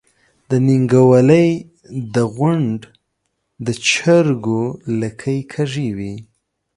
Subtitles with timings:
[0.49, 1.49] د نينګوَلۍ
[2.15, 2.79] د غونډ
[3.65, 4.61] د چرګو
[5.01, 6.15] لکۍ کږې وي۔